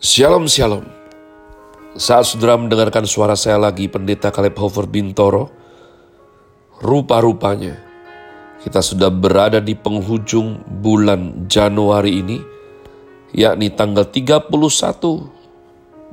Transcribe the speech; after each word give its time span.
Shalom 0.00 0.48
Shalom. 0.48 0.88
Saat 1.92 2.32
saudara 2.32 2.56
mendengarkan 2.56 3.04
suara 3.04 3.36
saya 3.36 3.60
lagi 3.60 3.84
Pendeta 3.84 4.32
Caleb 4.32 4.56
Hofer 4.56 4.88
Bintoro 4.88 5.52
Rupa-rupanya 6.80 7.76
Kita 8.64 8.80
sudah 8.80 9.12
berada 9.12 9.60
di 9.60 9.76
penghujung 9.76 10.64
bulan 10.80 11.44
Januari 11.52 12.16
ini 12.16 12.40
Yakni 13.36 13.76
tanggal 13.76 14.08
31 14.08 14.48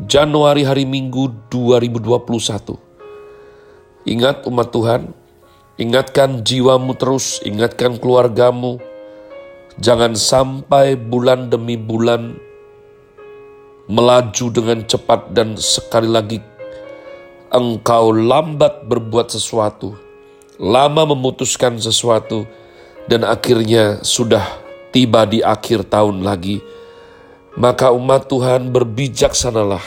Januari 0.04 0.68
hari 0.68 0.84
Minggu 0.84 1.48
2021 1.48 4.04
Ingat 4.04 4.44
umat 4.52 4.68
Tuhan 4.68 5.16
Ingatkan 5.80 6.44
jiwamu 6.44 6.92
terus 6.92 7.40
Ingatkan 7.40 8.04
keluargamu. 8.04 8.84
Jangan 9.80 10.12
sampai 10.12 11.00
bulan 11.00 11.48
demi 11.48 11.80
bulan 11.80 12.47
melaju 13.88 14.46
dengan 14.52 14.84
cepat 14.84 15.32
dan 15.32 15.56
sekali 15.56 16.12
lagi 16.12 16.40
engkau 17.52 18.12
lambat 18.12 18.84
berbuat 18.88 19.32
sesuatu, 19.32 19.96
lama 20.60 21.08
memutuskan 21.08 21.80
sesuatu, 21.80 22.44
dan 23.08 23.24
akhirnya 23.24 24.04
sudah 24.04 24.44
tiba 24.92 25.24
di 25.24 25.40
akhir 25.40 25.88
tahun 25.88 26.24
lagi, 26.24 26.60
maka 27.56 27.96
umat 27.96 28.28
Tuhan 28.28 28.72
berbijaksanalah. 28.72 29.84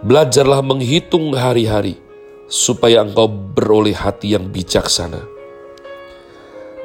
Belajarlah 0.00 0.64
menghitung 0.64 1.32
hari-hari, 1.36 2.00
supaya 2.48 3.04
engkau 3.04 3.28
beroleh 3.28 3.96
hati 3.96 4.32
yang 4.32 4.48
bijaksana. 4.48 5.20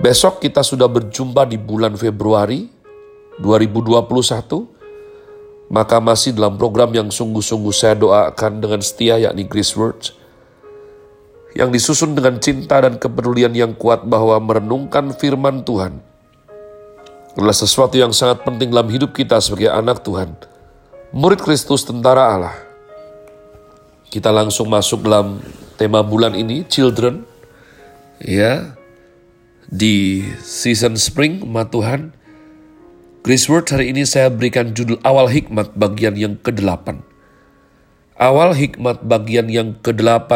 Besok 0.04 0.44
kita 0.44 0.60
sudah 0.60 0.92
berjumpa 0.92 1.48
di 1.48 1.56
bulan 1.56 1.96
Februari 1.96 2.68
2021, 3.40 4.75
maka 5.70 5.98
masih 5.98 6.38
dalam 6.38 6.56
program 6.56 6.94
yang 6.94 7.10
sungguh-sungguh 7.10 7.74
saya 7.74 7.98
doakan 7.98 8.62
dengan 8.62 8.82
setia 8.86 9.18
yakni 9.18 9.46
Grace 9.50 9.74
Words 9.74 10.14
yang 11.56 11.72
disusun 11.72 12.14
dengan 12.14 12.38
cinta 12.38 12.84
dan 12.84 13.00
kepedulian 13.00 13.56
yang 13.56 13.72
kuat 13.74 14.04
bahwa 14.04 14.36
merenungkan 14.44 15.16
firman 15.16 15.64
Tuhan 15.64 16.04
adalah 17.36 17.56
sesuatu 17.56 17.96
yang 17.96 18.12
sangat 18.12 18.44
penting 18.44 18.72
dalam 18.72 18.92
hidup 18.92 19.16
kita 19.16 19.40
sebagai 19.40 19.72
anak 19.72 20.04
Tuhan. 20.04 20.36
Murid 21.16 21.40
Kristus 21.44 21.88
tentara 21.88 22.32
Allah. 22.36 22.56
Kita 24.08 24.32
langsung 24.32 24.72
masuk 24.72 25.04
dalam 25.04 25.44
tema 25.76 26.00
bulan 26.00 26.36
ini, 26.36 26.64
Children. 26.64 27.28
Ya, 28.24 28.76
di 29.68 30.24
season 30.40 30.96
spring, 30.96 31.44
umat 31.44 31.72
Tuhan 31.76 32.16
Grace 33.26 33.50
Word 33.50 33.66
hari 33.74 33.90
ini 33.90 34.06
saya 34.06 34.30
berikan 34.30 34.70
judul 34.70 35.02
awal 35.02 35.26
hikmat 35.26 35.74
bagian 35.74 36.14
yang 36.14 36.38
ke-8. 36.38 37.02
Awal 38.22 38.54
hikmat 38.54 39.02
bagian 39.02 39.50
yang 39.50 39.74
ke-8, 39.82 40.30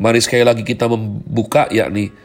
mari 0.00 0.24
sekali 0.24 0.40
lagi 0.40 0.64
kita 0.64 0.88
membuka 0.88 1.68
yakni 1.68 2.16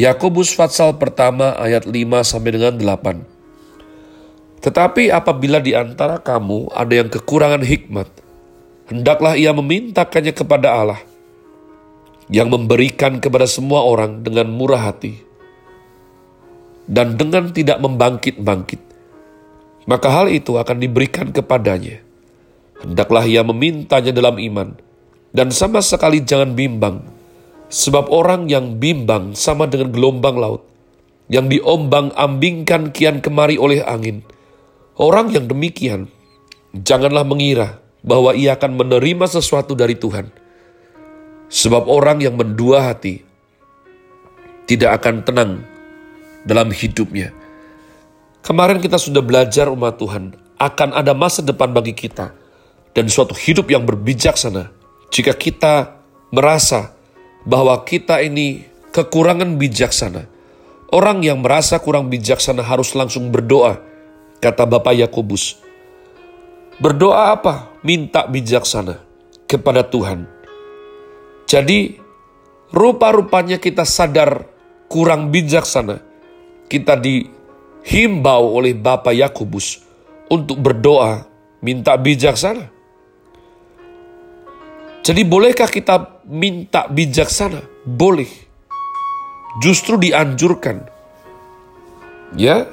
Yakobus 0.00 0.56
Fatsal 0.56 0.96
pertama 0.96 1.60
ayat 1.60 1.84
5 1.84 1.92
sampai 2.24 2.56
dengan 2.56 2.80
8. 2.80 4.64
Tetapi 4.64 5.12
apabila 5.12 5.60
di 5.60 5.76
antara 5.76 6.16
kamu 6.24 6.72
ada 6.72 7.04
yang 7.04 7.12
kekurangan 7.12 7.68
hikmat, 7.68 8.08
hendaklah 8.88 9.36
ia 9.36 9.52
memintakannya 9.52 10.32
kepada 10.32 10.72
Allah, 10.72 11.04
yang 12.32 12.48
memberikan 12.48 13.20
kepada 13.20 13.44
semua 13.44 13.84
orang 13.84 14.24
dengan 14.24 14.48
murah 14.48 14.88
hati, 14.88 15.20
dan 16.88 17.20
dengan 17.20 17.52
tidak 17.52 17.76
membangkit-bangkit, 17.84 18.93
maka 19.84 20.08
hal 20.08 20.32
itu 20.32 20.56
akan 20.56 20.80
diberikan 20.80 21.30
kepadanya. 21.30 22.00
Hendaklah 22.80 23.24
ia 23.24 23.40
memintanya 23.40 24.12
dalam 24.12 24.36
iman, 24.36 24.76
dan 25.32 25.48
sama 25.52 25.80
sekali 25.80 26.20
jangan 26.20 26.52
bimbang, 26.52 27.00
sebab 27.72 28.12
orang 28.12 28.48
yang 28.52 28.76
bimbang 28.76 29.32
sama 29.32 29.64
dengan 29.64 29.92
gelombang 29.92 30.36
laut, 30.36 30.62
yang 31.32 31.48
diombang-ambingkan 31.48 32.92
kian 32.92 33.24
kemari 33.24 33.56
oleh 33.56 33.80
angin. 33.84 34.20
Orang 34.94 35.32
yang 35.32 35.48
demikian, 35.48 36.12
janganlah 36.76 37.26
mengira 37.26 37.82
bahwa 38.04 38.36
ia 38.36 38.54
akan 38.54 38.76
menerima 38.78 39.26
sesuatu 39.26 39.72
dari 39.72 39.96
Tuhan. 39.96 40.28
Sebab 41.48 41.86
orang 41.88 42.20
yang 42.20 42.36
mendua 42.36 42.92
hati 42.92 43.24
tidak 44.64 45.02
akan 45.02 45.24
tenang 45.24 45.52
dalam 46.44 46.72
hidupnya 46.72 47.32
Kemarin 48.44 48.76
kita 48.76 49.00
sudah 49.00 49.24
belajar 49.24 49.72
umat 49.72 49.96
Tuhan, 49.96 50.36
akan 50.60 50.92
ada 50.92 51.16
masa 51.16 51.40
depan 51.40 51.72
bagi 51.72 51.96
kita 51.96 52.36
dan 52.92 53.08
suatu 53.08 53.32
hidup 53.32 53.72
yang 53.72 53.88
berbijaksana 53.88 54.68
jika 55.08 55.32
kita 55.32 55.96
merasa 56.28 56.92
bahwa 57.48 57.72
kita 57.88 58.20
ini 58.20 58.68
kekurangan 58.92 59.56
bijaksana. 59.56 60.28
Orang 60.92 61.24
yang 61.24 61.40
merasa 61.40 61.80
kurang 61.80 62.12
bijaksana 62.12 62.60
harus 62.60 62.92
langsung 62.92 63.32
berdoa, 63.32 63.80
kata 64.44 64.68
Bapak 64.68 64.92
Yakobus. 64.92 65.56
Berdoa 66.76 67.32
apa? 67.32 67.72
Minta 67.80 68.28
bijaksana 68.28 69.00
kepada 69.48 69.88
Tuhan. 69.88 70.28
Jadi, 71.48 71.96
rupa-rupanya 72.70 73.56
kita 73.56 73.88
sadar 73.88 74.44
kurang 74.86 75.32
bijaksana. 75.32 75.98
Kita 76.68 76.94
di 76.94 77.26
himbau 77.84 78.56
oleh 78.56 78.72
Bapak 78.72 79.12
Yakobus 79.12 79.84
untuk 80.32 80.58
berdoa 80.58 81.28
minta 81.60 81.94
bijaksana. 82.00 82.72
Jadi 85.04 85.20
bolehkah 85.28 85.68
kita 85.68 86.24
minta 86.24 86.88
bijaksana? 86.88 87.60
Boleh. 87.84 88.28
Justru 89.60 90.00
dianjurkan. 90.00 90.88
Ya. 92.40 92.64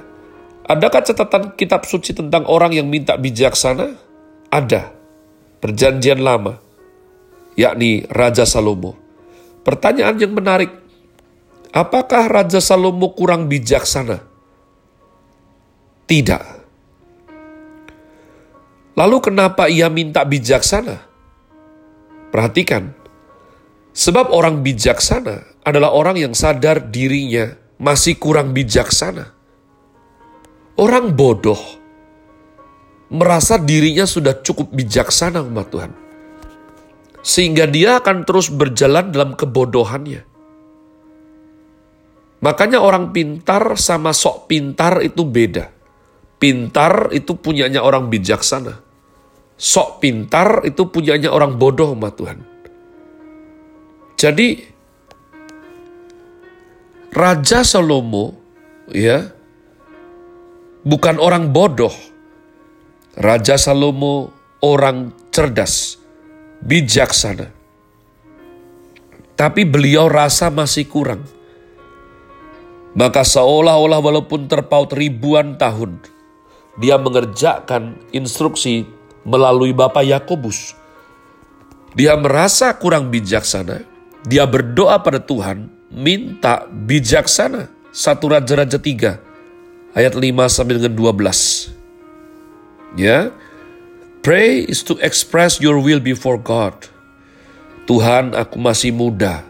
Adakah 0.64 1.04
catatan 1.04 1.60
kitab 1.60 1.84
suci 1.84 2.16
tentang 2.16 2.48
orang 2.48 2.72
yang 2.72 2.88
minta 2.88 3.20
bijaksana? 3.20 4.00
Ada. 4.48 4.96
Perjanjian 5.60 6.24
lama. 6.24 6.56
Yakni 7.60 8.08
Raja 8.08 8.48
Salomo. 8.48 8.96
Pertanyaan 9.68 10.16
yang 10.16 10.32
menarik. 10.32 10.72
Apakah 11.76 12.32
Raja 12.32 12.64
Salomo 12.64 13.12
kurang 13.12 13.52
bijaksana? 13.52 14.31
Tidak. 16.06 16.44
Lalu 18.96 19.18
kenapa 19.24 19.72
ia 19.72 19.88
minta 19.88 20.28
bijaksana? 20.28 21.00
Perhatikan, 22.32 22.92
sebab 23.92 24.32
orang 24.32 24.64
bijaksana 24.64 25.64
adalah 25.68 25.92
orang 25.92 26.20
yang 26.20 26.34
sadar 26.36 26.92
dirinya 26.92 27.56
masih 27.82 28.16
kurang 28.20 28.54
bijaksana. 28.56 29.32
Orang 30.80 31.14
bodoh 31.18 31.60
merasa 33.12 33.60
dirinya 33.60 34.08
sudah 34.08 34.40
cukup 34.40 34.72
bijaksana 34.72 35.44
umat 35.44 35.68
Tuhan. 35.68 35.92
Sehingga 37.22 37.70
dia 37.70 38.02
akan 38.02 38.26
terus 38.26 38.50
berjalan 38.50 39.14
dalam 39.14 39.38
kebodohannya. 39.38 40.26
Makanya 42.42 42.82
orang 42.82 43.14
pintar 43.14 43.78
sama 43.78 44.10
sok 44.10 44.50
pintar 44.50 45.06
itu 45.06 45.22
beda. 45.22 45.70
Pintar 46.42 47.14
itu 47.14 47.38
punyanya 47.38 47.86
orang 47.86 48.10
bijaksana. 48.10 48.82
Sok 49.62 50.02
pintar 50.02 50.66
itu 50.66 50.90
punyanya 50.90 51.30
orang 51.30 51.62
bodoh 51.62 51.94
sama 51.94 52.10
Tuhan. 52.10 52.42
Jadi 54.18 54.58
Raja 57.14 57.62
Salomo 57.62 58.34
ya 58.90 59.30
bukan 60.82 61.22
orang 61.22 61.54
bodoh. 61.54 61.94
Raja 63.14 63.62
Salomo 63.62 64.34
orang 64.64 65.12
cerdas, 65.30 66.00
bijaksana. 66.64 67.52
Tapi 69.36 69.62
beliau 69.66 70.06
rasa 70.06 70.54
masih 70.54 70.86
kurang. 70.86 71.26
Maka 72.94 73.24
seolah-olah 73.24 74.00
walaupun 74.04 74.46
terpaut 74.52 74.92
ribuan 74.94 75.56
tahun, 75.56 75.98
dia 76.82 76.98
mengerjakan 76.98 77.94
instruksi 78.10 78.90
melalui 79.22 79.70
Bapak 79.70 80.02
Yakobus. 80.02 80.74
Dia 81.94 82.18
merasa 82.18 82.74
kurang 82.74 83.14
bijaksana, 83.14 83.86
dia 84.26 84.50
berdoa 84.50 84.98
pada 84.98 85.22
Tuhan, 85.22 85.70
minta 85.94 86.66
bijaksana. 86.66 87.70
Satu 87.92 88.32
Raja-Raja 88.32 88.80
3, 88.80 89.20
ayat 89.94 90.14
5 90.16 90.48
sampai 90.48 90.80
dengan 90.80 90.96
12. 90.96 91.76
Ya, 92.96 93.36
pray 94.24 94.64
is 94.64 94.80
to 94.82 94.96
express 95.04 95.60
your 95.60 95.78
will 95.78 96.00
before 96.00 96.40
God. 96.40 96.88
Tuhan, 97.86 98.32
aku 98.32 98.56
masih 98.56 98.96
muda. 98.96 99.44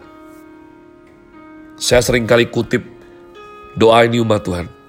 Saya 1.78 2.02
sering 2.02 2.26
kali 2.26 2.50
kutip 2.50 2.82
doa 3.78 4.02
ini 4.02 4.18
umat 4.18 4.42
Tuhan 4.42 4.81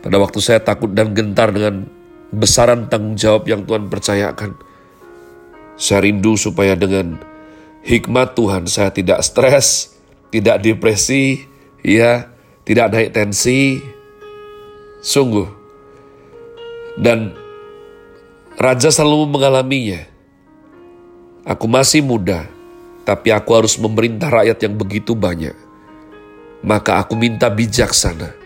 pada 0.00 0.16
waktu 0.16 0.40
saya 0.40 0.60
takut 0.64 0.88
dan 0.96 1.12
gentar 1.12 1.52
dengan 1.52 1.84
besaran 2.32 2.88
tanggung 2.88 3.20
jawab 3.20 3.44
yang 3.44 3.68
Tuhan 3.68 3.92
percayakan. 3.92 4.56
Saya 5.76 6.04
rindu 6.04 6.36
supaya 6.40 6.72
dengan 6.76 7.20
hikmat 7.84 8.32
Tuhan 8.36 8.64
saya 8.64 8.92
tidak 8.92 9.20
stres, 9.20 9.96
tidak 10.32 10.64
depresi, 10.64 11.44
ya, 11.84 12.32
tidak 12.64 12.96
naik 12.96 13.10
tensi. 13.12 13.80
Sungguh. 15.04 15.48
Dan 17.00 17.32
Raja 18.60 18.92
selalu 18.92 19.36
mengalaminya. 19.36 20.04
Aku 21.48 21.64
masih 21.64 22.04
muda, 22.04 22.44
tapi 23.08 23.32
aku 23.32 23.56
harus 23.56 23.80
memerintah 23.80 24.28
rakyat 24.28 24.60
yang 24.60 24.76
begitu 24.76 25.16
banyak. 25.16 25.56
Maka 26.60 27.00
aku 27.00 27.16
minta 27.16 27.48
bijaksana 27.48 28.39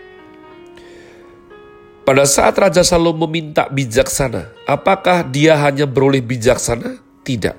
pada 2.05 2.23
saat 2.29 2.53
Raja 2.55 2.85
Salomo 2.85 3.25
meminta 3.25 3.65
bijaksana, 3.65 4.53
apakah 4.69 5.25
dia 5.25 5.57
hanya 5.57 5.89
beroleh 5.89 6.21
bijaksana? 6.21 7.01
Tidak. 7.25 7.57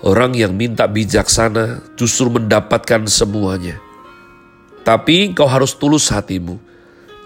Orang 0.00 0.32
yang 0.32 0.56
minta 0.56 0.88
bijaksana 0.88 1.84
justru 2.00 2.32
mendapatkan 2.32 3.04
semuanya. 3.04 3.76
Tapi 4.88 5.36
kau 5.36 5.44
harus 5.44 5.76
tulus 5.76 6.08
hatimu. 6.08 6.56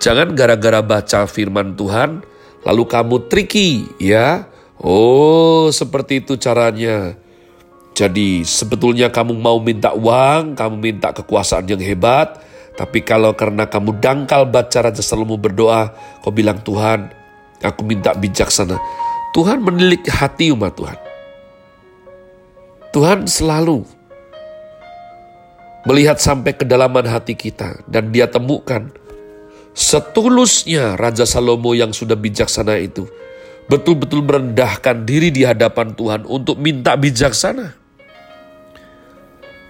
Jangan 0.03 0.35
gara-gara 0.35 0.83
baca 0.83 1.31
firman 1.31 1.79
Tuhan, 1.79 2.27
lalu 2.67 2.83
kamu 2.91 3.31
tricky, 3.31 3.87
ya. 4.03 4.51
Oh, 4.83 5.71
seperti 5.71 6.27
itu 6.27 6.35
caranya. 6.35 7.15
Jadi 7.95 8.43
sebetulnya 8.43 9.15
kamu 9.15 9.37
mau 9.39 9.63
minta 9.63 9.95
uang, 9.95 10.59
kamu 10.59 10.75
minta 10.81 11.15
kekuasaan 11.15 11.71
yang 11.71 11.79
hebat, 11.79 12.41
tapi 12.73 13.05
kalau 13.05 13.37
karena 13.37 13.69
kamu 13.69 14.01
dangkal 14.01 14.49
baca 14.49 14.89
Raja 14.89 15.05
Salomo 15.05 15.37
berdoa, 15.37 15.93
kau 16.25 16.33
bilang 16.33 16.65
Tuhan, 16.65 17.13
aku 17.61 17.83
minta 17.85 18.17
bijaksana. 18.17 18.81
Tuhan 19.37 19.61
menilik 19.61 20.05
hati 20.09 20.53
umat 20.53 20.77
Tuhan. 20.77 20.99
Tuhan 22.93 23.25
selalu 23.25 23.85
melihat 25.89 26.21
sampai 26.21 26.53
kedalaman 26.53 27.09
hati 27.09 27.33
kita 27.33 27.81
dan 27.89 28.13
dia 28.13 28.29
temukan 28.29 28.93
setulusnya 29.73 31.01
Raja 31.01 31.25
Salomo 31.25 31.73
yang 31.73 31.97
sudah 31.97 32.17
bijaksana 32.17 32.77
itu 32.77 33.09
betul-betul 33.73 34.21
merendahkan 34.21 35.09
diri 35.09 35.33
di 35.33 35.49
hadapan 35.49 35.97
Tuhan 35.97 36.29
untuk 36.29 36.61
minta 36.61 36.93
bijaksana. 36.93 37.82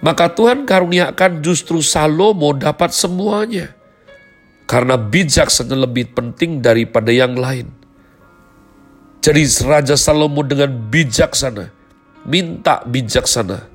Maka 0.03 0.35
Tuhan 0.35 0.67
karuniakan 0.67 1.39
justru 1.39 1.79
Salomo 1.79 2.51
dapat 2.51 2.91
semuanya. 2.91 3.71
Karena 4.67 4.99
bijaksana 4.99 5.79
lebih 5.79 6.11
penting 6.11 6.59
daripada 6.59 7.07
yang 7.07 7.39
lain. 7.39 7.71
Jadi 9.23 9.47
Raja 9.63 9.95
Salomo 9.95 10.43
dengan 10.43 10.91
bijaksana, 10.91 11.71
minta 12.27 12.83
bijaksana. 12.83 13.71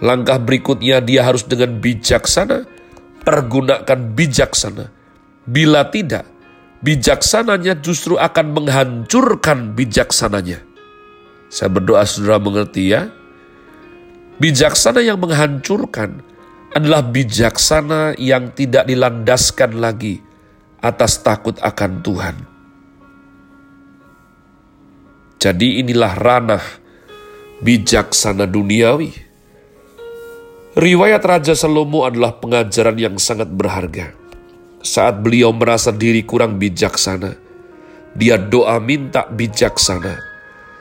Langkah 0.00 0.40
berikutnya 0.40 1.04
dia 1.04 1.20
harus 1.28 1.44
dengan 1.44 1.76
bijaksana, 1.76 2.64
pergunakan 3.28 4.16
bijaksana. 4.16 4.88
Bila 5.44 5.92
tidak, 5.92 6.24
bijaksananya 6.80 7.76
justru 7.84 8.16
akan 8.16 8.56
menghancurkan 8.56 9.76
bijaksananya. 9.76 10.64
Saya 11.52 11.68
berdoa 11.68 12.04
saudara 12.08 12.40
mengerti 12.40 12.92
ya. 12.96 13.12
Bijaksana 14.38 15.02
yang 15.02 15.18
menghancurkan 15.18 16.22
adalah 16.70 17.02
bijaksana 17.02 18.14
yang 18.22 18.54
tidak 18.54 18.86
dilandaskan 18.86 19.82
lagi 19.82 20.22
atas 20.78 21.18
takut 21.26 21.58
akan 21.58 21.92
Tuhan. 22.06 22.36
Jadi 25.38 25.82
inilah 25.82 26.14
ranah 26.18 26.64
bijaksana 27.62 28.46
duniawi. 28.46 29.10
Riwayat 30.78 31.22
Raja 31.26 31.58
Salomo 31.58 32.06
adalah 32.06 32.38
pengajaran 32.38 32.94
yang 32.94 33.18
sangat 33.18 33.50
berharga. 33.50 34.14
Saat 34.78 35.18
beliau 35.26 35.50
merasa 35.50 35.90
diri 35.90 36.22
kurang 36.22 36.62
bijaksana, 36.62 37.34
dia 38.14 38.38
doa 38.38 38.78
minta 38.78 39.26
bijaksana. 39.26 40.14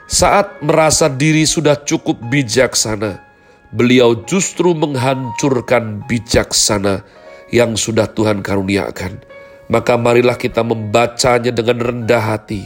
Saat 0.06 0.62
merasa 0.62 1.10
diri 1.10 1.50
sudah 1.50 1.74
cukup 1.82 2.22
bijaksana, 2.30 3.27
beliau 3.72 4.24
justru 4.28 4.72
menghancurkan 4.72 6.06
bijaksana 6.08 7.04
yang 7.52 7.76
sudah 7.76 8.08
Tuhan 8.12 8.44
karuniakan. 8.44 9.20
Maka 9.68 10.00
marilah 10.00 10.40
kita 10.40 10.64
membacanya 10.64 11.52
dengan 11.52 11.84
rendah 11.84 12.24
hati. 12.24 12.64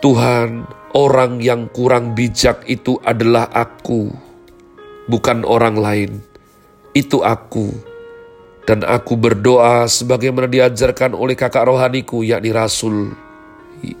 Tuhan, 0.00 0.64
orang 0.96 1.40
yang 1.40 1.68
kurang 1.68 2.16
bijak 2.16 2.64
itu 2.64 2.96
adalah 3.04 3.48
aku, 3.52 4.08
bukan 5.08 5.44
orang 5.44 5.76
lain. 5.76 6.10
Itu 6.96 7.20
aku. 7.20 7.72
Dan 8.64 8.80
aku 8.80 9.20
berdoa 9.20 9.84
sebagaimana 9.84 10.48
diajarkan 10.48 11.12
oleh 11.12 11.36
kakak 11.36 11.68
rohaniku, 11.68 12.24
yakni 12.24 12.48
Rasul 12.48 13.12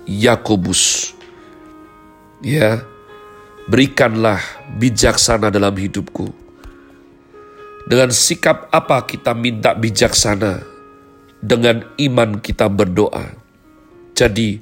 Yakobus. 0.08 1.12
Ya, 2.40 2.84
berikanlah 3.64 4.40
bijaksana 4.76 5.48
dalam 5.48 5.72
hidupku. 5.72 6.28
Dengan 7.84 8.08
sikap 8.12 8.72
apa 8.72 9.04
kita 9.04 9.36
minta 9.36 9.76
bijaksana? 9.76 10.64
Dengan 11.44 11.84
iman 12.00 12.40
kita 12.40 12.72
berdoa. 12.72 13.36
Jadi, 14.16 14.56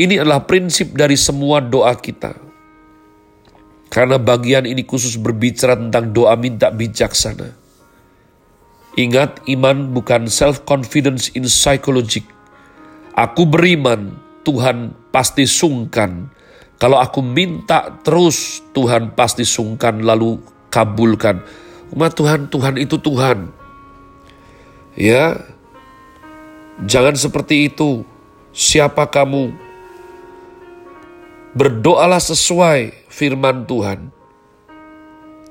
ini 0.00 0.14
adalah 0.16 0.48
prinsip 0.48 0.96
dari 0.96 1.20
semua 1.20 1.60
doa 1.60 1.92
kita. 1.92 2.32
Karena 3.92 4.16
bagian 4.16 4.64
ini 4.64 4.88
khusus 4.88 5.20
berbicara 5.20 5.76
tentang 5.76 6.16
doa 6.16 6.32
minta 6.40 6.72
bijaksana. 6.72 7.52
Ingat, 8.96 9.44
iman 9.52 9.92
bukan 9.92 10.32
self-confidence 10.32 11.36
in 11.36 11.44
psychology. 11.44 12.24
Aku 13.12 13.44
beriman, 13.44 14.16
Tuhan 14.48 14.96
pasti 15.12 15.44
sungkan 15.44 16.32
kalau 16.82 16.98
aku 16.98 17.22
minta 17.22 17.94
terus, 18.02 18.58
Tuhan 18.74 19.14
pasti 19.14 19.46
sungkan 19.46 20.02
lalu 20.02 20.42
kabulkan. 20.66 21.38
Umat 21.94 22.18
Tuhan, 22.18 22.50
Tuhan 22.50 22.74
itu 22.74 22.98
Tuhan. 22.98 23.54
Ya, 24.98 25.46
jangan 26.82 27.14
seperti 27.14 27.70
itu. 27.70 28.02
Siapa 28.50 29.06
kamu? 29.06 29.54
Berdoalah 31.54 32.18
sesuai 32.18 33.06
firman 33.06 33.62
Tuhan. 33.62 34.10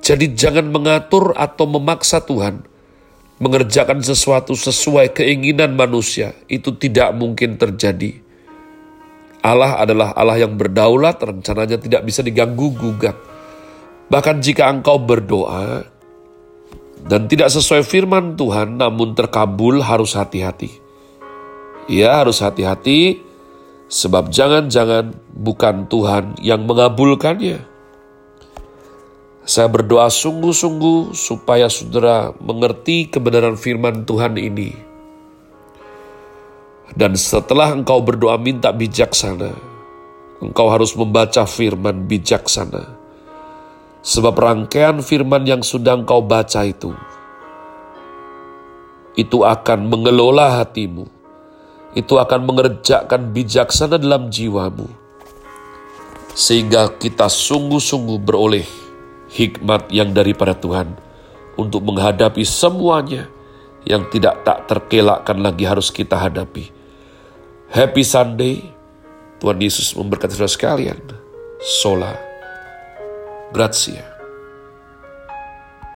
Jadi 0.03 0.36
jangan 0.36 0.67
mengatur 0.67 1.32
atau 1.39 1.63
memaksa 1.63 2.20
Tuhan 2.20 2.60
mengerjakan 3.41 4.03
sesuatu 4.03 4.51
sesuai 4.51 5.15
keinginan 5.15 5.79
manusia. 5.79 6.36
Itu 6.51 6.75
tidak 6.75 7.15
mungkin 7.15 7.55
terjadi. 7.55 8.21
Allah 9.41 9.81
adalah 9.81 10.13
Allah 10.13 10.38
yang 10.38 10.53
berdaulat, 10.53 11.17
rencananya 11.17 11.81
tidak 11.81 12.05
bisa 12.05 12.21
diganggu 12.21 12.69
gugat. 12.77 13.17
Bahkan 14.05 14.38
jika 14.38 14.69
engkau 14.69 15.01
berdoa 15.01 15.81
dan 17.10 17.25
tidak 17.25 17.50
sesuai 17.50 17.81
firman 17.81 18.38
Tuhan 18.38 18.77
namun 18.77 19.17
terkabul 19.17 19.81
harus 19.81 20.13
hati-hati. 20.13 20.69
Ya 21.89 22.21
harus 22.21 22.45
hati-hati 22.45 23.17
sebab 23.89 24.29
jangan-jangan 24.29 25.17
bukan 25.33 25.89
Tuhan 25.89 26.38
yang 26.38 26.62
mengabulkannya. 26.69 27.65
Saya 29.41 29.67
berdoa 29.74 30.05
sungguh-sungguh 30.05 31.17
supaya 31.17 31.65
saudara 31.65 32.29
mengerti 32.38 33.10
kebenaran 33.10 33.57
firman 33.57 34.05
Tuhan 34.05 34.38
ini 34.38 34.90
dan 36.91 37.15
setelah 37.15 37.71
engkau 37.71 38.03
berdoa 38.03 38.36
minta 38.36 38.75
bijaksana, 38.75 39.55
engkau 40.43 40.67
harus 40.67 40.91
membaca 40.95 41.48
firman 41.48 42.03
bijaksana. 42.03 43.00
Sebab 44.01 44.33
rangkaian 44.33 45.00
firman 45.00 45.45
yang 45.45 45.62
sudah 45.62 45.93
engkau 45.93 46.19
baca 46.25 46.65
itu, 46.65 46.91
itu 49.15 49.45
akan 49.45 49.88
mengelola 49.88 50.60
hatimu. 50.60 51.07
Itu 51.91 52.17
akan 52.17 52.48
mengerjakan 52.48 53.36
bijaksana 53.36 54.00
dalam 54.00 54.31
jiwamu. 54.31 54.88
Sehingga 56.31 56.95
kita 56.95 57.27
sungguh-sungguh 57.27 58.19
beroleh 58.24 58.63
hikmat 59.27 59.91
yang 59.91 60.15
daripada 60.15 60.55
Tuhan 60.55 60.95
untuk 61.60 61.83
menghadapi 61.83 62.48
semuanya 62.48 63.27
yang 63.83 64.07
tidak 64.07 64.48
tak 64.48 64.71
terkelakkan 64.71 65.43
lagi 65.43 65.67
harus 65.67 65.91
kita 65.91 66.15
hadapi 66.15 66.80
Happy 67.72 68.04
Sunday. 68.04 68.68
Tuhan 69.40 69.56
Yesus 69.63 69.96
memberkati 69.96 70.36
saudara 70.36 70.51
sekalian. 70.51 71.00
Sola. 71.63 72.12
Grazie. 73.56 74.11